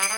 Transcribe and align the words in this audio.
Heippa 0.00 0.08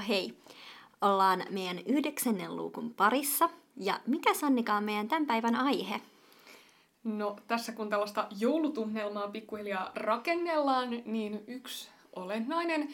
hei! 0.00 0.38
Ollaan 1.00 1.44
meidän 1.50 1.78
yhdeksännen 1.78 2.56
luukun 2.56 2.94
parissa. 2.94 3.50
Ja 3.76 4.00
mikä 4.06 4.34
Sannika 4.34 4.74
on 4.74 4.84
meidän 4.84 5.08
tämän 5.08 5.26
päivän 5.26 5.54
aihe? 5.54 6.00
No 7.04 7.36
tässä 7.46 7.72
kun 7.72 7.90
tällaista 7.90 8.26
joulutunnelmaa 8.38 9.28
pikkuhiljaa 9.28 9.92
rakennellaan, 9.94 10.90
niin 11.04 11.44
yksi 11.46 11.88
olennainen 12.16 12.88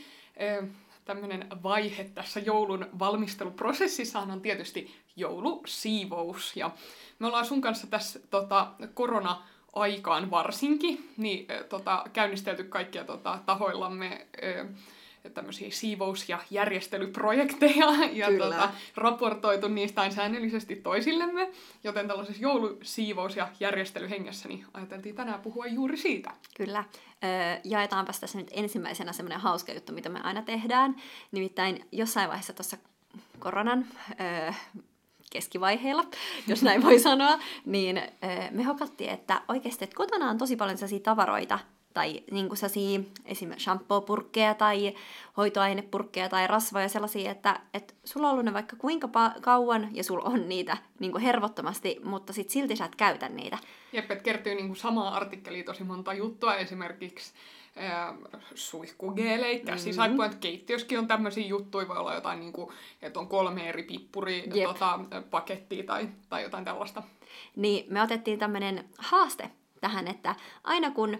tämmöinen 1.04 1.46
vaihe 1.62 2.04
tässä 2.04 2.40
joulun 2.40 2.86
valmisteluprosessissa 2.98 4.18
on 4.18 4.40
tietysti 4.40 4.94
joulusiivous. 5.16 6.56
Ja 6.56 6.70
me 7.18 7.26
ollaan 7.26 7.46
sun 7.46 7.60
kanssa 7.60 7.86
tässä 7.86 8.20
tota, 8.30 8.72
korona-aikaan 8.94 10.30
varsinkin, 10.30 11.10
niin 11.16 11.46
tota, 11.68 12.04
käynnistelty 12.12 12.64
kaikkia 12.64 13.04
tota, 13.04 13.38
tahoillamme 13.46 14.26
tämmöisiä 15.30 15.70
siivous- 15.70 16.28
ja 16.28 16.38
järjestelyprojekteja 16.50 17.86
ja 18.12 18.26
tota, 18.38 18.70
raportoitu 18.96 19.68
niistä 19.68 20.10
säännöllisesti 20.10 20.76
toisillemme. 20.76 21.50
Joten 21.84 22.08
tällaisessa 22.08 22.42
joulusiivous- 22.42 23.36
ja 23.36 23.48
järjestelyhengessä 23.60 24.48
niin 24.48 24.66
ajateltiin 24.74 25.14
tänään 25.14 25.40
puhua 25.40 25.66
juuri 25.66 25.96
siitä. 25.96 26.30
Kyllä. 26.56 26.84
Öö, 27.24 27.60
jaetaanpa 27.64 28.12
tässä 28.20 28.38
nyt 28.38 28.50
ensimmäisenä 28.52 29.12
semmoinen 29.12 29.40
hauska 29.40 29.72
juttu, 29.72 29.92
mitä 29.92 30.08
me 30.08 30.20
aina 30.22 30.42
tehdään. 30.42 30.96
Nimittäin 31.32 31.84
jossain 31.92 32.28
vaiheessa 32.28 32.52
tuossa 32.52 32.76
koronan 33.38 33.86
öö, 34.20 34.52
keskivaiheilla, 35.32 36.04
jos 36.48 36.62
näin 36.62 36.82
voi 36.82 36.98
sanoa, 36.98 37.38
niin 37.64 38.02
me 38.50 38.62
hokattiin, 38.62 39.10
että 39.10 39.42
oikeasti 39.48 39.84
että 39.84 39.96
kotona 39.96 40.30
on 40.30 40.38
tosi 40.38 40.56
paljon 40.56 40.78
sellaisia 40.78 41.00
tavaroita, 41.00 41.58
tai 41.94 42.22
niin 42.30 42.48
kuin 42.48 42.58
esimerkiksi 43.24 43.64
shampoo-purkkeja 43.64 44.54
tai 44.54 44.94
hoitoainepurkkeja 45.36 46.28
tai 46.28 46.46
rasvoja 46.46 46.88
sellaisia, 46.88 47.30
että, 47.30 47.60
että 47.74 47.94
sulla 48.04 48.26
on 48.26 48.32
ollut 48.32 48.44
ne 48.44 48.52
vaikka 48.52 48.76
kuinka 48.76 49.06
pa- 49.06 49.40
kauan 49.40 49.88
ja 49.92 50.04
sulla 50.04 50.24
on 50.24 50.48
niitä 50.48 50.76
niin 50.98 51.12
kuin 51.12 51.22
hervottomasti, 51.22 52.00
mutta 52.04 52.32
sit 52.32 52.50
silti 52.50 52.76
sä 52.76 52.84
et 52.84 52.96
käytä 52.96 53.28
niitä. 53.28 53.58
Jep, 53.92 54.10
että 54.10 54.24
kertyy 54.24 54.54
niin 54.54 54.66
kuin 54.66 54.76
samaa 54.76 55.16
artikkeliin 55.16 55.64
tosi 55.64 55.84
monta 55.84 56.14
juttua, 56.14 56.56
esimerkiksi 56.56 57.32
äh, 57.78 58.14
suihkugeelei, 58.54 59.60
käsisaippuja, 59.60 60.28
mm-hmm. 60.28 60.40
keittiössäkin 60.40 60.98
on 60.98 61.08
tämmöisiä 61.08 61.46
juttuja, 61.46 61.88
voi 61.88 61.96
olla 61.96 62.14
jotain, 62.14 62.40
niin 62.40 62.52
kuin, 62.52 62.70
että 63.02 63.20
on 63.20 63.28
kolme 63.28 63.68
eri 63.68 63.82
pippuri 63.82 64.50
tota, 64.64 65.00
pakettia 65.30 65.84
tai, 65.84 66.08
tai 66.28 66.42
jotain 66.42 66.64
tällaista. 66.64 67.02
Niin, 67.56 67.86
me 67.88 68.02
otettiin 68.02 68.38
tämmöinen 68.38 68.84
haaste 68.98 69.50
tähän, 69.84 70.08
että 70.08 70.34
aina 70.64 70.90
kun 70.90 71.18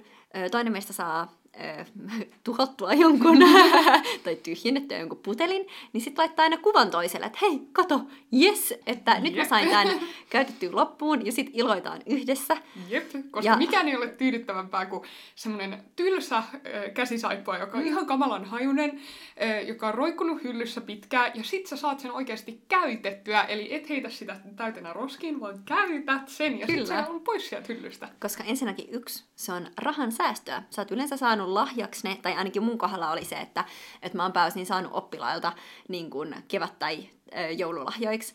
toinen 0.51 0.73
meistä 0.73 0.93
saa 0.93 1.33
tuhottua 2.45 2.93
jonkun 2.93 3.39
tai 4.25 4.37
tyhjennettyä 4.37 4.99
jonkun 4.99 5.19
putelin, 5.19 5.67
niin 5.93 6.01
sitten 6.01 6.23
laittaa 6.23 6.43
aina 6.43 6.57
kuvan 6.57 6.91
toiselle, 6.91 7.27
että 7.27 7.39
hei, 7.43 7.61
kato, 7.73 8.01
yes, 8.43 8.75
että 8.87 9.13
Jep. 9.13 9.23
nyt 9.23 9.37
mä 9.37 9.45
sain 9.45 9.69
tämän 9.69 10.01
käytettyä 10.31 10.69
loppuun 10.73 11.27
ja 11.27 11.33
sitten 11.33 11.55
iloitaan 11.55 12.03
yhdessä. 12.07 12.57
Jep, 12.89 13.11
koska 13.31 13.51
ja... 13.51 13.57
mikään 13.57 13.89
ei 13.89 13.97
ole 13.97 14.09
tyydyttävämpää 14.09 14.87
kuin 14.87 15.03
semmoinen 15.35 15.85
tylsä 15.97 16.37
äh, 16.37 16.53
käsisaippua, 16.95 17.59
joka 17.59 17.79
on 17.79 17.85
mm. 17.85 17.89
ihan 17.89 18.07
kamalan 18.07 18.45
hajunen, 18.45 19.01
äh, 19.43 19.69
joka 19.69 19.89
on 19.89 19.95
roikkunut 19.95 20.45
hyllyssä 20.45 20.81
pitkään 20.81 21.33
ja 21.35 21.45
sit 21.45 21.67
sä 21.67 21.77
saat 21.77 22.01
sen 22.01 22.13
oikeasti 22.13 22.63
käytettyä, 22.69 23.43
eli 23.43 23.75
et 23.75 23.89
heitä 23.89 24.11
sitä 24.11 24.37
täytenä 24.57 24.93
roskiin, 24.93 25.41
vaan 25.41 25.59
käytät 25.65 26.29
sen 26.29 26.61
ja 26.61 26.67
sitten 26.67 26.87
se 26.87 26.95
on 27.09 27.21
pois 27.21 27.49
sieltä 27.49 27.73
hyllystä. 27.73 28.09
Koska 28.21 28.45
ensinnäkin 28.45 28.89
yksi, 28.91 29.25
se 29.37 29.53
on 29.53 29.67
rahan 29.79 30.13
säästöä. 30.13 30.63
Sä 30.71 30.83
oot 30.83 30.91
yleensä 30.91 31.17
saanut 31.17 31.44
saanut 31.45 31.55
lahjaksi 31.55 32.09
ne, 32.09 32.19
tai 32.23 32.35
ainakin 32.35 32.63
mun 32.63 32.79
kohdalla 32.79 33.11
oli 33.11 33.25
se, 33.25 33.37
että, 33.37 33.65
että 34.03 34.17
mä 34.17 34.23
oon 34.23 34.33
pääosin 34.33 34.67
saanut 34.67 34.93
oppilailta 34.95 35.53
niin 35.89 36.11
kuin 36.11 36.35
kevät- 36.49 36.79
tai 36.79 37.09
joululahjoiksi 37.57 38.35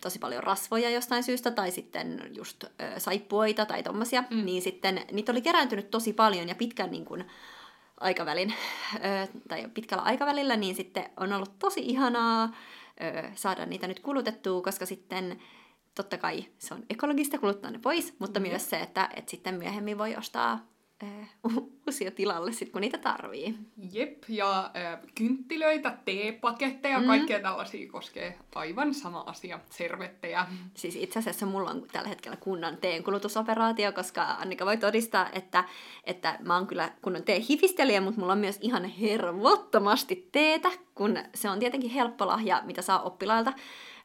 tosi 0.00 0.18
paljon 0.18 0.42
rasvoja 0.42 0.90
jostain 0.90 1.22
syystä, 1.22 1.50
tai 1.50 1.70
sitten 1.70 2.30
just 2.34 2.64
saippuoita 2.98 3.66
tai 3.66 3.82
tommosia, 3.82 4.24
mm. 4.30 4.44
niin 4.44 4.62
sitten 4.62 5.02
niitä 5.12 5.32
oli 5.32 5.42
kerääntynyt 5.42 5.90
tosi 5.90 6.12
paljon 6.12 6.48
ja 6.48 6.54
pitkän 6.54 6.90
niin 6.90 7.04
kuin, 7.04 7.24
aikavälin, 8.00 8.54
tai 9.48 9.68
pitkällä 9.74 10.04
aikavälillä, 10.04 10.56
niin 10.56 10.74
sitten 10.74 11.10
on 11.16 11.32
ollut 11.32 11.58
tosi 11.58 11.80
ihanaa 11.80 12.54
saada 13.34 13.66
niitä 13.66 13.86
nyt 13.86 14.00
kulutettua, 14.00 14.62
koska 14.62 14.86
sitten 14.86 15.40
totta 15.94 16.18
kai 16.18 16.44
se 16.58 16.74
on 16.74 16.82
ekologista 16.90 17.38
kuluttaa 17.38 17.70
ne 17.70 17.78
pois, 17.78 18.14
mutta 18.18 18.40
mm. 18.40 18.48
myös 18.48 18.70
se, 18.70 18.80
että, 18.80 19.08
että 19.16 19.30
sitten 19.30 19.54
myöhemmin 19.54 19.98
voi 19.98 20.16
ostaa 20.16 20.69
uusia 21.86 22.10
tilalle 22.10 22.52
sit, 22.52 22.70
kun 22.70 22.80
niitä 22.80 22.98
tarvii. 22.98 23.54
Jep, 23.92 24.22
ja 24.28 24.70
äh, 24.76 24.98
kynttilöitä, 25.14 25.98
teepaketteja, 26.04 27.00
mm. 27.00 27.06
kaikkea 27.06 27.40
tällaisia 27.40 27.92
koskee 27.92 28.38
aivan 28.54 28.94
sama 28.94 29.20
asia, 29.20 29.60
servettejä. 29.70 30.46
Siis 30.74 30.96
itse 30.96 31.18
asiassa 31.18 31.46
mulla 31.46 31.70
on 31.70 31.82
tällä 31.92 32.08
hetkellä 32.08 32.36
kunnan 32.36 32.76
teen 32.76 33.04
kulutusoperaatio, 33.04 33.92
koska 33.92 34.22
Annika 34.22 34.66
voi 34.66 34.76
todistaa, 34.76 35.30
että, 35.32 35.64
että 36.04 36.38
mä 36.46 36.54
oon 36.54 36.66
kyllä 36.66 36.92
kunnon 37.02 37.22
hifistelijä, 37.48 38.00
mutta 38.00 38.20
mulla 38.20 38.32
on 38.32 38.38
myös 38.38 38.58
ihan 38.60 38.84
hervottomasti 38.84 40.28
teetä, 40.32 40.68
kun 40.94 41.18
se 41.34 41.50
on 41.50 41.58
tietenkin 41.58 41.90
helppo 41.90 42.26
lahja, 42.26 42.62
mitä 42.64 42.82
saa 42.82 43.02
oppilailta 43.02 43.52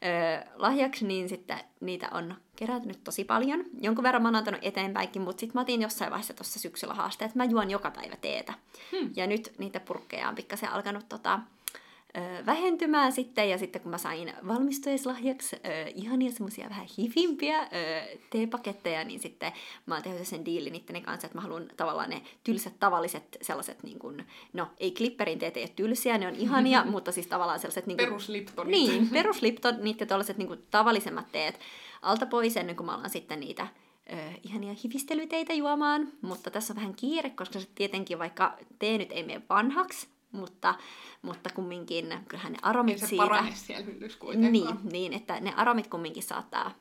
öö, 0.03 0.51
lahjaksi, 0.55 1.05
niin 1.05 1.29
sitten 1.29 1.59
niitä 1.79 2.09
on 2.11 2.35
kerätynyt 2.55 3.03
tosi 3.03 3.23
paljon. 3.23 3.63
Jonkun 3.81 4.03
verran 4.03 4.21
mä 4.21 4.27
oon 4.27 4.35
antanut 4.35 4.59
eteenpäinkin, 4.63 5.21
mutta 5.21 5.39
sitten 5.39 5.57
mä 5.57 5.61
otin 5.61 5.81
jossain 5.81 6.11
vaiheessa 6.11 6.33
tuossa 6.33 6.59
syksyllä 6.59 6.93
haasteet, 6.93 7.29
että 7.29 7.39
mä 7.39 7.45
juon 7.45 7.71
joka 7.71 7.91
päivä 7.91 8.15
teetä. 8.15 8.53
Hmm. 8.91 9.09
Ja 9.15 9.27
nyt 9.27 9.53
niitä 9.57 9.79
purkkeja 9.79 10.29
on 10.29 10.35
pikkasen 10.35 10.71
alkanut 10.71 11.09
tota, 11.09 11.39
vähentymään 12.45 13.11
sitten, 13.11 13.49
ja 13.49 13.57
sitten 13.57 13.81
kun 13.81 13.91
mä 13.91 13.97
sain 13.97 14.33
valmistujaislahjaksi 14.47 15.55
ö, 15.55 15.59
ihania 15.95 16.31
semmoisia 16.31 16.69
vähän 16.69 16.87
hivimpiä 16.97 17.61
ö, 17.61 17.67
teepaketteja, 18.29 19.03
niin 19.03 19.19
sitten 19.19 19.51
mä 19.85 19.95
oon 19.95 20.03
tehnyt 20.03 20.27
sen 20.27 20.45
diilin 20.45 20.75
itteni 20.75 21.01
kanssa, 21.01 21.27
että 21.27 21.37
mä 21.37 21.41
haluan 21.41 21.65
tavallaan 21.77 22.09
ne 22.09 22.21
tylsät 22.43 22.73
tavalliset 22.79 23.37
sellaiset, 23.41 23.83
niin 23.83 23.99
kuin, 23.99 24.25
no 24.53 24.67
ei 24.77 24.91
klipperin 24.91 25.39
teet 25.39 25.57
ei 25.57 25.63
ole 25.63 25.71
tylsiä, 25.75 26.17
ne 26.17 26.27
on 26.27 26.35
ihania, 26.35 26.85
mutta 26.91 27.11
siis 27.11 27.27
tavallaan 27.27 27.59
sellaiset... 27.59 27.87
Niin 27.87 27.97
kuin, 27.97 28.07
perusliptonit. 28.07 28.71
Niin, 28.71 29.09
perusliptonit 29.13 29.99
ja 29.99 30.05
tällaiset 30.05 30.37
niin 30.37 30.47
kuin, 30.47 30.63
tavallisemmat 30.71 31.31
teet 31.31 31.59
alta 32.01 32.25
pois 32.25 32.57
ennen 32.57 32.75
kuin 32.75 32.85
mä 32.85 32.95
alan 32.95 33.09
sitten 33.09 33.39
niitä 33.39 33.67
ö, 34.13 34.15
ihania 34.43 34.75
hivistelyteitä 34.83 35.53
juomaan, 35.53 36.11
mutta 36.21 36.51
tässä 36.51 36.73
on 36.73 36.77
vähän 36.77 36.95
kiire, 36.95 37.29
koska 37.29 37.59
se 37.59 37.67
tietenkin 37.75 38.19
vaikka 38.19 38.57
tee 38.79 38.97
nyt 38.97 39.11
ei 39.11 39.23
mene 39.23 39.41
vanhaksi, 39.49 40.14
mutta, 40.35 40.75
mutta 41.21 41.49
kumminkin 41.55 42.13
kyllähän 42.27 42.51
ne 42.51 42.59
aromit 42.61 42.93
Ei 42.93 42.99
se 42.99 43.07
siitä... 43.07 43.43
siellä 43.53 43.85
Niin, 44.51 44.91
niin, 44.91 45.13
että 45.13 45.39
ne 45.39 45.53
aromit 45.55 45.87
kumminkin 45.87 46.23
saattaa 46.23 46.71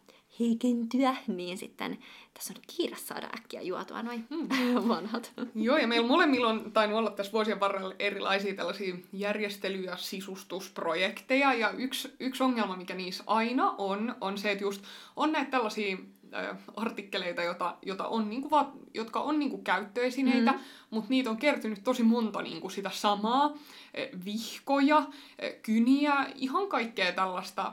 heikentyä, 0.41 1.17
niin 1.27 1.59
sitten 1.59 1.99
tässä 2.35 2.55
on 2.57 2.63
kiire 2.77 2.97
saada 2.97 3.27
äkkiä 3.37 3.61
juotua 3.61 4.03
noin 4.03 4.27
mm. 4.31 4.49
vanhat. 4.89 5.33
Joo, 5.55 5.77
ja 5.77 5.87
meillä 5.87 6.09
molemmilla 6.09 6.49
on 6.49 6.73
tainnut 6.73 6.99
olla 6.99 7.11
tässä 7.11 7.33
vuosien 7.33 7.61
varrella 7.61 7.95
erilaisia 7.99 8.55
tällaisia 8.55 8.95
järjestely- 9.13 9.85
ja 9.85 9.97
sisustusprojekteja, 9.97 11.55
ja 11.55 11.71
yksi, 11.71 12.15
yksi 12.21 12.43
ongelma, 12.43 12.77
mikä 12.77 12.95
niissä 12.95 13.25
aina 13.27 13.75
on, 13.79 14.15
on 14.21 14.39
se, 14.39 14.51
että 14.51 14.65
just 14.65 14.83
on 15.17 15.33
näitä 15.33 15.51
tällaisia 15.51 15.97
artikkeleita, 16.77 17.43
jota, 17.43 17.77
jota 17.83 18.09
on, 18.09 18.31
niinku 18.31 18.51
va, 18.51 18.73
jotka 18.95 19.21
on 19.21 19.39
niinku 19.39 19.59
käyttöesineitä, 19.59 20.53
mm. 20.53 20.59
mutta 20.91 21.11
niitä 21.11 21.31
on 21.31 21.37
kertynyt 21.37 21.85
tosi 21.85 22.03
monta 22.03 22.43
niinku 22.43 22.69
sitä 22.69 22.91
samaa. 22.91 23.53
Vihkoja, 24.25 25.03
kyniä, 25.63 26.27
ihan 26.35 26.69
kaikkea 26.69 27.13
tällaista 27.13 27.73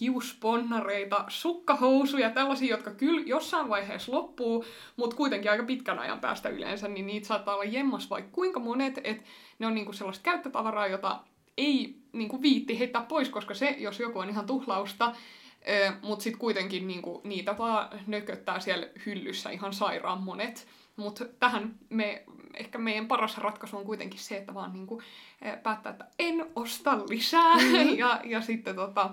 hiusponnareita, 0.00 1.24
sukkahousuja, 1.28 2.30
tällaisia, 2.30 2.70
jotka 2.70 2.90
kyllä 2.90 3.22
jossain 3.26 3.68
vaiheessa 3.68 4.12
loppuu, 4.12 4.64
mutta 4.96 5.16
kuitenkin 5.16 5.50
aika 5.50 5.64
pitkän 5.64 5.98
ajan 5.98 6.20
päästä 6.20 6.48
yleensä, 6.48 6.88
niin 6.88 7.06
niitä 7.06 7.26
saattaa 7.26 7.54
olla 7.54 7.64
jemmas 7.64 8.10
vaikka 8.10 8.30
kuinka 8.32 8.60
monet, 8.60 9.00
että 9.04 9.24
ne 9.58 9.66
on 9.66 9.74
niinku 9.74 9.92
sellaista 9.92 10.22
käyttötavaraa, 10.22 10.86
jota 10.86 11.20
ei 11.58 11.96
niinku 12.12 12.42
viitti 12.42 12.78
heittää 12.78 13.02
pois, 13.02 13.28
koska 13.28 13.54
se, 13.54 13.76
jos 13.78 14.00
joku 14.00 14.18
on 14.18 14.28
ihan 14.28 14.46
tuhlausta, 14.46 15.12
mutta 16.02 16.22
sitten 16.22 16.40
kuitenkin 16.40 16.86
niinku, 16.86 17.20
niitä 17.24 17.58
vaan 17.58 18.00
nököttää 18.06 18.60
siellä 18.60 18.86
hyllyssä 19.06 19.50
ihan 19.50 19.72
sairaan 19.72 20.22
monet. 20.22 20.66
Mutta 20.96 21.24
tähän 21.24 21.74
me, 21.88 22.24
ehkä 22.54 22.78
meidän 22.78 23.08
paras 23.08 23.38
ratkaisu 23.38 23.76
on 23.76 23.84
kuitenkin 23.84 24.20
se, 24.20 24.36
että 24.36 24.54
vaan 24.54 24.72
niinku, 24.72 25.02
päättää, 25.62 25.92
että 25.92 26.06
en 26.18 26.46
osta 26.56 26.98
lisää 27.08 27.56
mm-hmm. 27.56 27.98
ja, 27.98 28.20
ja 28.24 28.40
sitten 28.40 28.76
tota, 28.76 29.10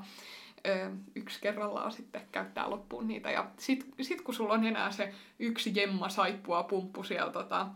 yksi 1.15 1.41
kerrallaan 1.41 1.91
sitten 1.91 2.21
käyttää 2.31 2.69
loppuun 2.69 3.07
niitä. 3.07 3.31
Ja 3.31 3.51
sitten 3.57 4.05
sit 4.05 4.21
kun 4.21 4.33
sulla 4.33 4.53
on 4.53 4.63
enää 4.63 4.91
se 4.91 5.13
yksi 5.39 5.71
jemma 5.75 6.09
saippua 6.09 6.63
pumppu 6.63 7.03
siellä 7.03 7.31
tota, 7.31 7.67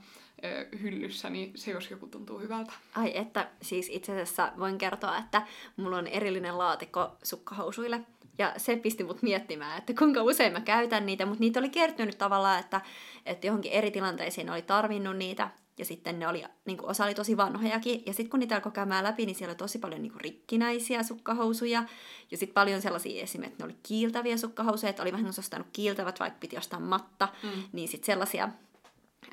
hyllyssä, 0.81 1.29
niin 1.29 1.51
se 1.55 1.71
jos 1.71 1.91
joku 1.91 2.07
tuntuu 2.07 2.39
hyvältä. 2.39 2.73
Ai 2.95 3.17
että, 3.17 3.49
siis 3.61 3.89
itse 3.89 4.11
asiassa 4.11 4.51
voin 4.59 4.77
kertoa, 4.77 5.17
että 5.17 5.41
mulla 5.77 5.97
on 5.97 6.07
erillinen 6.07 6.57
laatikko 6.57 7.17
sukkahousuille, 7.23 8.01
Ja 8.37 8.53
se 8.57 8.75
pisti 8.75 9.03
mut 9.03 9.21
miettimään, 9.21 9.77
että 9.77 9.93
kuinka 9.93 10.23
usein 10.23 10.53
mä 10.53 10.61
käytän 10.61 11.05
niitä, 11.05 11.25
mutta 11.25 11.39
niitä 11.39 11.59
oli 11.59 11.69
kertynyt 11.69 12.17
tavallaan, 12.17 12.59
että, 12.59 12.81
että 13.25 13.47
johonkin 13.47 13.71
eri 13.71 13.91
tilanteisiin 13.91 14.49
oli 14.49 14.61
tarvinnut 14.61 15.17
niitä, 15.17 15.49
ja 15.77 15.85
sitten 15.85 16.19
ne 16.19 16.27
oli, 16.27 16.43
niin 16.65 16.77
kuin 16.77 16.89
osa 16.89 17.03
oli 17.03 17.13
tosi 17.13 17.37
vanhojakin. 17.37 18.03
Ja 18.05 18.13
sitten 18.13 18.29
kun 18.29 18.39
niitä 18.39 18.55
alkoi 18.55 18.71
käymään 18.71 19.03
läpi, 19.03 19.25
niin 19.25 19.35
siellä 19.35 19.51
oli 19.51 19.57
tosi 19.57 19.79
paljon 19.79 20.01
niin 20.01 20.11
kuin 20.11 20.21
rikkinäisiä 20.21 21.03
sukkahousuja. 21.03 21.83
Ja 22.31 22.37
sitten 22.37 22.53
paljon 22.53 22.81
sellaisia 22.81 23.23
esimerkiksi, 23.23 23.53
että 23.53 23.63
ne 23.63 23.65
oli 23.65 23.79
kiiltäviä 23.83 24.37
sukkahousuja, 24.37 24.89
että 24.89 25.01
oli 25.01 25.11
vähän 25.11 25.27
ostanut 25.39 25.67
kiiltävät, 25.73 26.19
vaikka 26.19 26.39
piti 26.39 26.57
ostaa 26.57 26.79
matta. 26.79 27.27
Mm. 27.43 27.63
Niin 27.71 27.87
sitten 27.87 28.05
sellaisia 28.05 28.49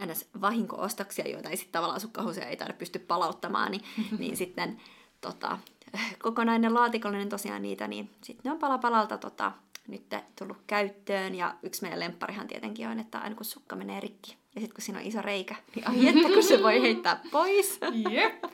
ns. 0.06 0.26
vahinko-ostoksia, 0.40 1.28
joita 1.28 1.48
ei 1.48 1.56
sitten 1.56 1.72
tavallaan 1.72 2.00
sukkahousuja 2.00 2.46
ei 2.46 2.56
taida 2.56 2.74
pysty 2.74 2.98
palauttamaan, 2.98 3.70
niin, 3.70 3.82
niin 4.18 4.36
sitten 4.36 4.80
tota, 5.20 5.58
kokonainen 6.22 6.74
laatikollinen 6.74 7.28
tosiaan 7.28 7.62
niitä, 7.62 7.88
niin 7.88 8.10
sitten 8.22 8.42
ne 8.44 8.50
on 8.52 8.58
pala 8.58 8.78
palalta 8.78 9.18
tota, 9.18 9.52
nyt 9.88 10.14
tullut 10.38 10.58
käyttöön. 10.66 11.34
Ja 11.34 11.54
yksi 11.62 11.82
meidän 11.82 12.00
lempparihan 12.00 12.48
tietenkin 12.48 12.88
on, 12.88 13.00
että 13.00 13.18
aina 13.18 13.36
kun 13.36 13.44
sukka 13.44 13.76
menee 13.76 14.00
rikki, 14.00 14.36
ja 14.54 14.60
sitten 14.60 14.74
kun 14.74 14.82
siinä 14.82 14.98
on 14.98 15.06
iso 15.06 15.22
reikä, 15.22 15.54
niin 15.74 15.88
ai 15.88 16.08
että 16.08 16.28
kun 16.34 16.42
se 16.42 16.62
voi 16.62 16.82
heittää 16.82 17.20
pois. 17.30 17.80
Jep. 18.10 18.44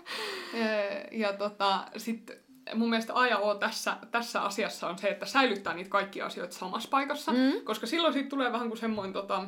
Ja 1.12 1.32
tota, 1.32 1.86
sitten 1.96 2.36
mun 2.74 2.90
mielestä 2.90 3.12
A 3.14 3.26
ja 3.26 3.38
O 3.38 3.54
tässä, 3.54 3.96
tässä 4.10 4.42
asiassa 4.42 4.88
on 4.88 4.98
se, 4.98 5.08
että 5.08 5.26
säilyttää 5.26 5.74
niitä 5.74 5.90
kaikkia 5.90 6.26
asioita 6.26 6.56
samassa 6.56 6.88
paikassa, 6.88 7.32
mm. 7.32 7.52
koska 7.64 7.86
silloin 7.86 8.12
siitä 8.12 8.28
tulee 8.28 8.52
vähän 8.52 8.68
kuin 8.68 8.78
semmoinen 8.78 9.12
tota, 9.12 9.44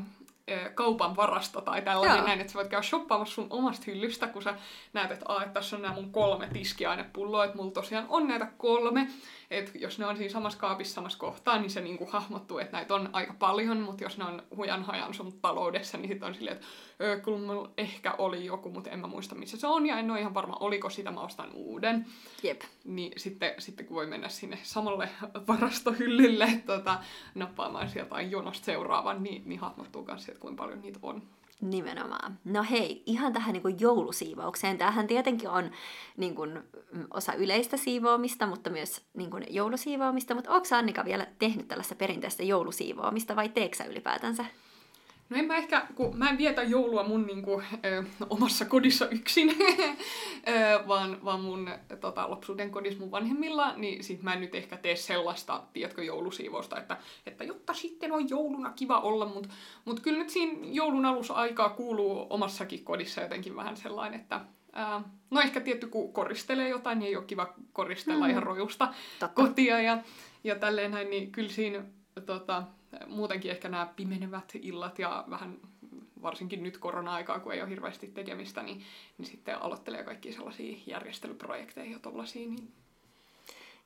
kaupan 0.74 1.16
varasto 1.16 1.60
tai 1.60 1.82
tällainen 1.82 2.16
Joo. 2.16 2.26
näin, 2.26 2.40
että 2.40 2.52
sä 2.52 2.56
voit 2.56 2.68
käydä 2.68 2.82
shoppaamassa 2.82 3.34
sun 3.34 3.46
omasta 3.50 3.84
hyllystä, 3.86 4.26
kun 4.26 4.42
sä 4.42 4.54
näet, 4.92 5.10
että, 5.10 5.26
että 5.42 5.54
tässä 5.54 5.76
on 5.76 5.82
nämä 5.82 5.94
mun 5.94 6.12
kolme 6.12 6.48
tiskiainepulloa, 6.52 7.44
että 7.44 7.56
mulla 7.56 7.70
tosiaan 7.70 8.06
on 8.08 8.28
näitä 8.28 8.48
kolme, 8.58 9.08
että 9.50 9.78
jos 9.78 9.98
ne 9.98 10.06
on 10.06 10.16
siinä 10.16 10.32
samassa 10.32 10.58
kaapissa 10.58 10.94
samassa 10.94 11.18
kohtaa, 11.18 11.58
niin 11.58 11.70
se 11.70 11.80
niinku 11.80 12.06
hahmottuu, 12.10 12.58
että 12.58 12.76
näitä 12.76 12.94
on 12.94 13.08
aika 13.12 13.34
paljon, 13.38 13.80
mutta 13.80 14.04
jos 14.04 14.18
ne 14.18 14.24
on 14.24 14.42
hujan 14.56 14.82
hajan 14.82 15.14
sun 15.14 15.32
taloudessa, 15.42 15.98
niin 15.98 16.08
sitten 16.08 16.28
on 16.28 16.34
silleen, 16.34 16.56
että 16.56 16.66
kyllä 17.24 17.38
mulla 17.38 17.70
ehkä 17.78 18.14
oli 18.18 18.44
joku, 18.44 18.70
mutta 18.70 18.90
en 18.90 18.98
mä 18.98 19.06
muista 19.06 19.34
missä 19.34 19.56
se 19.56 19.66
on, 19.66 19.86
ja 19.86 19.98
en 19.98 20.10
ole 20.10 20.20
ihan 20.20 20.34
varma, 20.34 20.56
oliko 20.60 20.90
sitä, 20.90 21.10
mä 21.10 21.20
ostan 21.20 21.50
uuden. 21.52 22.06
Jep. 22.42 22.60
Niin 22.84 23.12
sitten, 23.16 23.54
sitten 23.58 23.86
kun 23.86 23.94
voi 23.94 24.06
mennä 24.06 24.28
sinne 24.28 24.58
samalle 24.62 25.08
varastohyllylle 25.48 26.62
tota, 26.66 26.98
nappaamaan 27.34 27.88
sieltä 27.88 28.20
jonosta 28.20 28.64
seuraavan, 28.64 29.22
niin, 29.22 29.42
niin 29.46 29.60
hahmottuu 29.60 30.04
myös, 30.04 30.28
että 30.28 30.40
kuinka 30.40 30.62
paljon 30.62 30.80
niitä 30.82 30.98
on. 31.02 31.22
Nimenomaan. 31.60 32.38
No 32.44 32.64
hei, 32.70 33.02
ihan 33.06 33.32
tähän 33.32 33.52
niin 33.52 33.62
kuin 33.62 33.76
joulusiivoukseen. 33.80 34.78
Tämähän 34.78 35.06
tietenkin 35.06 35.48
on 35.48 35.70
niin 36.16 36.34
kuin, 36.34 36.62
mm, 36.92 37.06
osa 37.10 37.32
yleistä 37.32 37.76
siivoamista, 37.76 38.46
mutta 38.46 38.70
myös 38.70 39.02
niin 39.14 39.30
kuin, 39.30 39.44
joulusiivoamista. 39.50 40.34
Mutta 40.34 40.50
onko 40.50 40.66
Annika 40.72 41.04
vielä 41.04 41.26
tehnyt 41.38 41.68
tällaista 41.68 41.94
perinteistä 41.94 42.42
joulusiivoamista 42.42 43.36
vai 43.36 43.48
teeksä 43.48 43.84
ylipäätänsä? 43.84 44.44
No 45.28 45.36
en 45.36 45.44
mä 45.44 45.56
ehkä, 45.56 45.86
kun 45.94 46.18
mä 46.18 46.30
en 46.30 46.38
vietä 46.38 46.62
joulua 46.62 47.02
mun 47.02 47.26
niinku, 47.26 47.62
ö, 47.84 48.04
omassa 48.30 48.64
kodissa 48.64 49.08
yksin, 49.08 49.50
ö, 50.48 50.88
vaan, 50.88 51.24
vaan 51.24 51.40
mun 51.40 51.70
tota, 52.00 52.30
lapsuuden 52.30 52.70
kodissa 52.70 53.00
mun 53.00 53.10
vanhemmilla, 53.10 53.76
niin 53.76 54.04
sit 54.04 54.22
mä 54.22 54.32
en 54.32 54.40
nyt 54.40 54.54
ehkä 54.54 54.76
tee 54.76 54.96
sellaista, 54.96 55.62
tiedätkö, 55.72 56.04
joulusiivousta, 56.04 56.78
että, 56.78 56.96
että 57.26 57.44
jotta 57.68 57.80
sitten 57.80 58.12
on 58.12 58.28
jouluna 58.28 58.70
kiva 58.70 59.00
olla, 59.00 59.26
mutta 59.26 59.48
mut 59.84 60.00
kyllä 60.00 60.18
nyt 60.18 60.30
siinä 60.30 60.58
joulun 60.62 61.06
aikaa 61.34 61.68
kuuluu 61.68 62.26
omassakin 62.30 62.84
kodissa 62.84 63.20
jotenkin 63.20 63.56
vähän 63.56 63.76
sellainen, 63.76 64.20
että 64.20 64.40
ää, 64.72 65.02
no 65.30 65.40
ehkä 65.40 65.60
tietty 65.60 65.86
kun 65.86 66.12
koristelee 66.12 66.68
jotain, 66.68 66.98
niin 66.98 67.08
ei 67.08 67.16
ole 67.16 67.24
kiva 67.24 67.54
koristella 67.72 68.24
mm. 68.24 68.30
ihan 68.30 68.42
rojusta 68.42 68.86
Totta. 68.86 69.34
kotia 69.34 69.80
ja, 69.80 69.98
ja 70.44 70.54
tälleen 70.54 70.90
näin, 70.90 71.10
niin 71.10 71.32
kyllä 71.32 71.50
siinä 71.50 71.84
tota, 72.26 72.62
muutenkin 73.06 73.50
ehkä 73.50 73.68
nämä 73.68 73.92
pimenevät 73.96 74.52
illat 74.54 74.98
ja 74.98 75.24
vähän 75.30 75.58
varsinkin 76.22 76.62
nyt 76.62 76.78
korona-aikaa, 76.78 77.40
kun 77.40 77.52
ei 77.52 77.60
ole 77.60 77.70
hirveästi 77.70 78.06
tekemistä, 78.06 78.62
niin, 78.62 78.82
niin 79.18 79.26
sitten 79.26 79.62
aloittelee 79.62 80.04
kaikki 80.04 80.32
sellaisia 80.32 80.78
järjestelyprojekteja 80.86 81.92
ja 81.92 81.98
tollaisia. 81.98 82.48
Niin... 82.48 82.72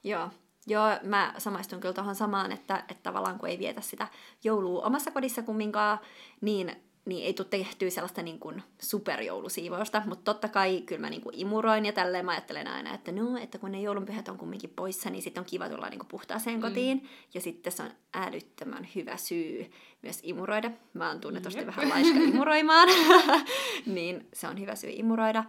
Joo, 0.05 0.31
Joo, 0.66 0.86
mä 1.02 1.34
samaistun 1.38 1.80
kyllä 1.80 1.94
tuohon 1.94 2.14
samaan, 2.14 2.52
että, 2.52 2.78
että 2.78 3.02
tavallaan 3.02 3.38
kun 3.38 3.48
ei 3.48 3.58
vietä 3.58 3.80
sitä 3.80 4.08
joulua 4.44 4.82
omassa 4.82 5.10
kodissa 5.10 5.42
kumminkaan, 5.42 5.98
niin 6.40 6.76
niin 7.04 7.26
ei 7.26 7.34
tule 7.34 7.46
tehtyä 7.50 7.90
sellaista 7.90 8.22
niin 8.22 8.38
kuin 8.38 8.62
superjoulusiivousta, 8.82 10.02
mutta 10.06 10.32
totta 10.32 10.48
kai 10.48 10.80
kyllä 10.80 11.00
mä 11.00 11.10
niin 11.10 11.22
kuin 11.22 11.38
imuroin 11.38 11.86
ja 11.86 11.92
tälleen 11.92 12.24
mä 12.24 12.30
ajattelen 12.30 12.66
aina, 12.66 12.94
että 12.94 13.12
no, 13.12 13.36
että 13.36 13.58
kun 13.58 13.72
ne 13.72 13.80
joulunpyhät 13.80 14.28
on 14.28 14.38
kumminkin 14.38 14.70
poissa, 14.76 15.10
niin 15.10 15.22
sitten 15.22 15.40
on 15.40 15.46
kiva 15.46 15.68
tulla 15.68 15.88
niin 15.88 15.98
kuin 15.98 16.08
puhtaaseen 16.08 16.56
mm. 16.56 16.62
kotiin. 16.62 17.08
Ja 17.34 17.40
sitten 17.40 17.72
se 17.72 17.82
on 17.82 17.90
älyttömän 18.14 18.88
hyvä 18.94 19.16
syy 19.16 19.70
myös 20.02 20.20
imuroida. 20.22 20.70
Mä 20.94 21.08
oon 21.08 21.20
tunnetusti 21.20 21.60
Jep. 21.60 21.66
vähän 21.66 21.88
laiska 21.88 22.18
imuroimaan, 22.18 22.88
niin 23.86 24.28
se 24.32 24.48
on 24.48 24.60
hyvä 24.60 24.74
syy 24.74 24.90
imuroida. 24.92 25.44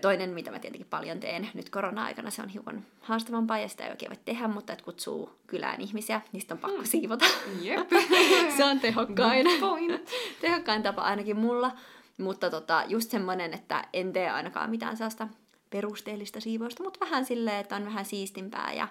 Toinen, 0.00 0.30
mitä 0.30 0.50
mä 0.50 0.58
tietenkin 0.58 0.86
paljon 0.90 1.20
teen 1.20 1.48
nyt 1.54 1.70
korona-aikana, 1.70 2.30
se 2.30 2.42
on 2.42 2.48
hiukan 2.48 2.84
haastavampaa 3.00 3.58
ja 3.58 3.68
sitä 3.68 3.84
ei 3.84 3.90
oikein 3.90 4.10
voi 4.10 4.22
tehdä, 4.24 4.48
mutta 4.48 4.72
että 4.72 4.84
kutsuu 4.84 5.30
kylään 5.46 5.80
ihmisiä, 5.80 6.20
niistä 6.32 6.54
on 6.54 6.58
pakko 6.58 6.78
mm. 6.78 6.84
siivota. 6.84 7.24
Yep. 7.64 7.88
se 8.56 8.64
on 8.64 8.80
tehokkain. 8.80 9.46
tehokkain 10.40 10.82
tapa 10.82 11.02
ainakin 11.02 11.36
mulla. 11.36 11.72
Mutta 12.18 12.50
tota, 12.50 12.84
just 12.88 13.10
semmoinen, 13.10 13.54
että 13.54 13.84
en 13.92 14.12
tee 14.12 14.30
ainakaan 14.30 14.70
mitään 14.70 14.96
sellaista 14.96 15.28
perusteellista 15.70 16.40
siivousta, 16.40 16.82
mutta 16.82 17.00
vähän 17.00 17.24
silleen, 17.24 17.60
että 17.60 17.76
on 17.76 17.84
vähän 17.84 18.04
siistimpää 18.04 18.72
ja 18.72 18.88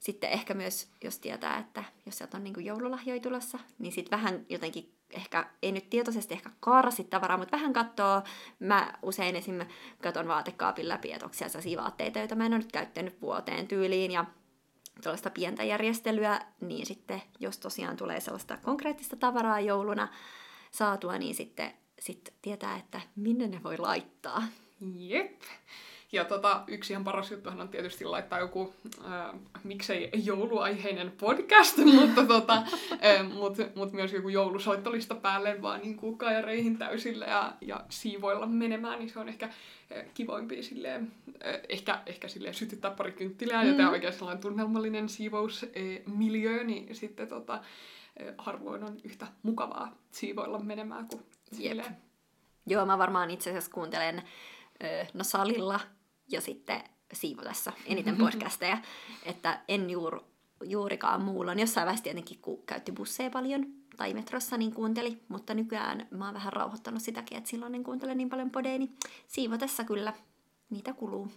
sitten 0.00 0.30
ehkä 0.30 0.54
myös, 0.54 0.88
jos 1.04 1.18
tietää, 1.18 1.58
että 1.58 1.84
jos 2.06 2.18
sieltä 2.18 2.36
on 2.36 2.44
niin 2.44 2.64
joululahjoja 2.64 3.20
tulossa, 3.20 3.58
niin 3.78 3.92
sitten 3.92 4.18
vähän 4.18 4.46
jotenkin 4.48 4.92
ehkä, 5.10 5.50
ei 5.62 5.72
nyt 5.72 5.90
tietoisesti 5.90 6.34
ehkä 6.34 6.50
karsi 6.60 7.04
tavaraa, 7.04 7.38
mutta 7.38 7.56
vähän 7.56 7.72
katsoo. 7.72 8.22
Mä 8.58 8.94
usein 9.02 9.36
esim. 9.36 9.60
katon 10.02 10.28
vaatekaapin 10.28 10.88
läpi, 10.88 11.12
että 11.12 11.26
onko 11.26 11.36
siellä 11.36 11.82
vaatteita, 11.82 12.18
joita 12.18 12.34
mä 12.34 12.46
en 12.46 12.52
ole 12.52 12.58
nyt 12.58 12.72
käyttänyt 12.72 13.22
vuoteen 13.22 13.68
tyyliin 13.68 14.10
ja 14.10 14.24
tällaista 15.02 15.30
pientä 15.30 15.64
järjestelyä, 15.64 16.40
niin 16.60 16.86
sitten 16.86 17.22
jos 17.40 17.58
tosiaan 17.58 17.96
tulee 17.96 18.20
sellaista 18.20 18.56
konkreettista 18.56 19.16
tavaraa 19.16 19.60
jouluna 19.60 20.08
saatua, 20.70 21.18
niin 21.18 21.34
sitten 21.34 21.72
sit 22.00 22.34
tietää, 22.42 22.76
että 22.76 23.00
minne 23.16 23.46
ne 23.46 23.62
voi 23.62 23.78
laittaa. 23.78 24.42
Jep. 24.96 25.42
Ja 26.12 26.24
tota, 26.24 26.64
yksi 26.66 26.92
ihan 26.92 27.04
paras 27.04 27.30
juttuhan 27.30 27.60
on 27.60 27.68
tietysti 27.68 28.04
laittaa 28.04 28.38
joku, 28.38 28.74
äh, 29.04 29.40
miksei 29.64 30.10
jouluaiheinen 30.24 31.12
podcast, 31.20 31.78
mutta 32.00 32.26
tota, 32.26 32.54
äh, 32.92 33.32
mut, 33.34 33.56
mut 33.74 33.92
myös 33.92 34.12
joku 34.12 34.28
joulusoittolista 34.28 35.14
päälle 35.14 35.62
vaan 35.62 35.80
niin 35.80 35.96
kuin 35.96 36.18
kajareihin 36.18 36.78
täysille 36.78 37.24
ja, 37.24 37.52
ja 37.60 37.84
siivoilla 37.88 38.46
menemään, 38.46 38.98
niin 38.98 39.10
se 39.10 39.18
on 39.18 39.28
ehkä 39.28 39.46
äh, 39.46 40.04
kivoimpi 40.14 40.62
silleen, 40.62 41.12
äh, 41.46 41.60
ehkä, 41.68 42.02
ehkä 42.06 42.28
silleen 42.28 42.54
sytyttää 42.54 42.90
pari 42.90 43.12
kynttilää 43.12 43.62
mm. 43.62 43.68
ja 43.68 43.74
tämä 43.76 43.90
oikein 43.90 44.12
sellainen 44.12 44.42
tunnelmallinen 44.42 45.08
siivousmiljö, 45.08 46.64
niin 46.64 46.94
sitten 46.94 47.28
tota, 47.28 47.54
äh, 47.54 48.34
harvoin 48.38 48.84
on 48.84 48.96
yhtä 49.04 49.26
mukavaa 49.42 49.98
siivoilla 50.10 50.58
menemään 50.58 51.06
kuin 51.06 51.22
silleen. 51.52 51.96
Joo, 52.66 52.86
mä 52.86 52.98
varmaan 52.98 53.30
itse 53.30 53.50
asiassa 53.50 53.70
kuuntelen 53.70 54.22
no 55.14 55.24
salilla 55.24 55.80
ja 56.32 56.40
sitten 56.40 56.82
siivotessa 57.12 57.72
eniten 57.86 58.16
podcasteja, 58.16 58.78
että 59.22 59.60
en 59.68 59.90
juur, 59.90 60.20
juurikaan 60.64 61.22
muulla. 61.22 61.52
Jossain 61.52 61.84
vaiheessa 61.84 62.04
tietenkin, 62.04 62.38
kun 62.38 62.62
käytti 62.66 62.92
busseja 62.92 63.30
paljon 63.30 63.66
tai 63.96 64.14
metrossa, 64.14 64.56
niin 64.56 64.74
kuunteli, 64.74 65.18
mutta 65.28 65.54
nykyään 65.54 66.08
mä 66.10 66.24
oon 66.24 66.34
vähän 66.34 66.52
rauhoittanut 66.52 67.02
sitäkin, 67.02 67.38
että 67.38 67.50
silloin 67.50 67.74
en 67.74 67.84
kuuntele 67.84 68.14
niin 68.14 68.30
paljon 68.30 68.50
podeja, 68.50 68.78
niin 68.78 68.96
siivotessa 69.26 69.84
kyllä 69.84 70.12
niitä 70.70 70.92
kuluu. 70.92 71.28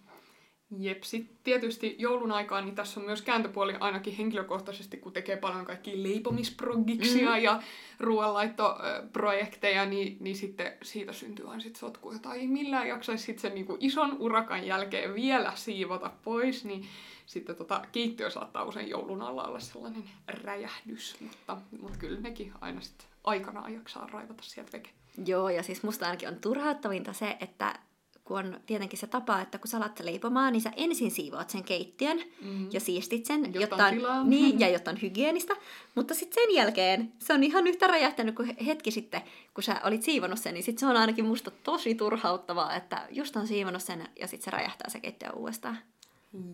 Jep, 0.78 1.04
sitten 1.04 1.38
tietysti 1.44 1.96
joulun 2.00 2.32
aikaan, 2.32 2.66
niin 2.66 2.76
tässä 2.76 3.00
on 3.00 3.06
myös 3.06 3.22
kääntöpuoli 3.22 3.76
ainakin 3.80 4.16
henkilökohtaisesti, 4.16 4.98
kun 4.98 5.14
tekee 5.14 5.38
paljon 5.38 5.66
kaikkia 5.66 6.04
leipomisprogiksia 6.04 7.36
mm. 7.36 7.44
ja 7.44 7.62
ruoanlaittoprojekteja, 8.00 9.86
niin, 9.86 10.18
niin 10.20 10.36
sitten 10.36 10.74
siitä 10.82 11.14
syntyy 11.14 11.50
aina 11.50 11.60
sit 11.60 11.76
sotku, 11.76 12.12
jota 12.12 12.34
ei 12.34 12.48
millään 12.48 12.88
jaksaisi 12.88 13.24
sitten 13.24 13.42
sen 13.42 13.56
niinku 13.56 13.78
ison 13.80 14.18
urakan 14.20 14.68
jälkeen 14.68 15.16
vielä 15.16 15.52
siivota 15.56 16.12
pois, 16.24 16.66
niin 16.66 16.86
sitten 17.26 17.56
tota, 17.56 17.82
keittiö 17.92 18.30
saattaa 18.30 18.64
usein 18.64 18.90
joulun 18.90 19.22
alla 19.22 19.44
olla 19.44 19.60
sellainen 19.60 20.04
räjähdys, 20.28 21.16
mutta, 21.20 21.58
mutta 21.82 21.98
kyllä 21.98 22.20
nekin 22.20 22.54
aina 22.62 22.82
sitten 22.82 23.08
aikanaan 23.24 23.74
jaksaa 23.74 24.08
raivata 24.12 24.44
sieltä 24.44 24.72
veke. 24.74 24.90
Joo, 25.26 25.50
ja 25.50 25.64
siis 25.64 25.84
musta 25.84 26.06
ainakin 26.06 26.30
on 26.30 26.36
turhauttavinta 26.42 27.14
se, 27.14 27.38
että 27.40 27.80
kun 28.24 28.38
on 28.38 28.60
tietenkin 28.66 29.00
se 29.00 29.08
tapa, 29.08 29.42
että 29.42 29.58
kun 29.58 29.68
sä 29.68 29.78
alat 29.78 30.00
leipomaan, 30.00 30.54
niin 30.54 30.62
sä 30.62 30.72
ensin 30.78 31.12
siivoat 31.12 31.50
sen 31.50 31.64
keittiön 31.64 32.18
mm. 32.42 32.68
ja 32.72 32.80
siistit 32.80 33.26
sen, 33.26 33.54
jotta, 33.54 33.60
jotta 33.60 34.14
on, 34.14 34.30
niin, 34.30 34.60
ja 34.62 34.70
jotta 34.70 34.92
on 34.92 35.02
hygienistä. 35.02 35.56
Mutta 35.96 36.14
sitten 36.14 36.44
sen 36.44 36.56
jälkeen 36.56 37.14
se 37.20 37.34
on 37.34 37.44
ihan 37.44 37.68
yhtä 37.68 37.88
räjähtänyt 37.88 38.36
kuin 38.36 38.58
hetki 38.66 38.92
sitten, 38.92 39.22
kun 39.54 39.64
sä 39.64 39.82
olit 39.84 40.04
siivonut 40.04 40.40
sen, 40.40 40.54
niin 40.54 40.64
sitten 40.64 40.80
se 40.80 40.86
on 40.86 40.98
ainakin 40.98 41.26
musta 41.26 41.52
tosi 41.52 41.96
turhauttavaa, 41.96 42.76
että 42.76 43.08
just 43.12 43.36
on 43.36 43.48
siivonut 43.48 43.84
sen 43.84 44.08
ja 44.20 44.28
sitten 44.28 44.46
se 44.46 44.52
räjähtää 44.52 44.90
se 44.90 45.00
keittiö 45.00 45.32
uudestaan. 45.32 45.78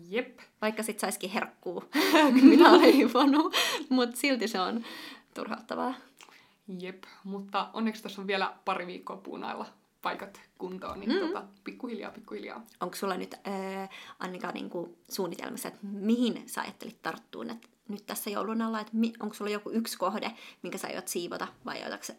Jep. 0.08 0.38
Vaikka 0.62 0.82
sit 0.82 0.98
saisikin 0.98 1.30
herkkuu, 1.30 1.84
mitä 2.42 2.64
on 2.64 2.82
leivonut, 2.82 3.54
mutta 3.88 4.16
silti 4.16 4.48
se 4.48 4.60
on 4.60 4.84
turhauttavaa. 5.34 5.94
Jep, 6.78 7.04
mutta 7.24 7.70
onneksi 7.72 8.02
tässä 8.02 8.20
on 8.20 8.26
vielä 8.26 8.54
pari 8.64 8.86
viikkoa 8.86 9.16
puunailla 9.16 9.66
paikat 10.02 10.40
kuntoon, 10.58 11.00
niin 11.00 11.12
mm. 11.12 11.18
tota, 11.18 11.44
pikkuhiljaa, 11.64 12.10
pikkuhiljaa. 12.10 12.66
Onko 12.80 12.96
sulla 12.96 13.16
nyt, 13.16 13.34
äh, 13.34 13.88
Annika, 14.18 14.52
niin 14.52 14.70
kuin 14.70 14.96
suunnitelmassa, 15.10 15.68
että 15.68 15.80
mihin 15.82 16.42
sä 16.46 16.60
ajattelit 16.60 17.02
tarttua 17.02 17.44
nyt, 17.44 17.68
nyt 17.88 18.06
tässä 18.06 18.30
joulun 18.30 18.62
alla? 18.62 18.80
Että 18.80 18.96
mi, 18.96 19.12
onko 19.20 19.34
sulla 19.34 19.50
joku 19.50 19.70
yksi 19.70 19.98
kohde, 19.98 20.32
minkä 20.62 20.78
sä 20.78 20.88
aiot 20.88 21.08
siivota, 21.08 21.48
vai 21.64 21.78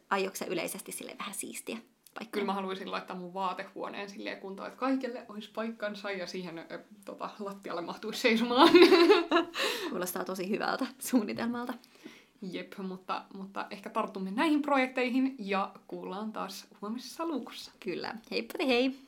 aiotko 0.10 0.38
sä 0.38 0.46
yleisesti 0.46 0.92
sille 0.92 1.16
vähän 1.20 1.34
siistiä? 1.34 1.78
Paikkaa? 2.14 2.32
Kyllä 2.32 2.46
mä 2.46 2.54
haluaisin 2.54 2.92
laittaa 2.92 3.16
mun 3.16 3.34
vaatehuoneen 3.34 4.10
silleen 4.10 4.38
kuntoon, 4.38 4.68
että 4.68 4.80
kaikille 4.80 5.26
olisi 5.30 5.52
paikkansa 5.52 6.12
ja 6.12 6.28
siihen 6.28 6.60
äh, 6.60 6.66
tota, 7.06 7.30
lattialle 7.40 7.82
mahtuisi 7.82 8.22
seisomaan. 8.22 8.70
Kuulostaa 9.90 10.26
tosi 10.26 10.50
hyvältä 10.50 10.88
suunnitelmalta. 11.00 11.74
Jep, 12.42 12.74
mutta, 12.78 13.26
mutta 13.34 13.68
ehkä 13.70 13.90
tartumme 13.90 14.32
näihin 14.32 14.62
projekteihin 14.62 15.36
ja 15.40 15.72
kuullaan 15.88 16.32
taas 16.32 16.68
huomisessa 16.82 17.26
luukussa. 17.26 17.72
Kyllä. 17.80 18.16
Heippa 18.32 18.66
hei! 18.66 19.00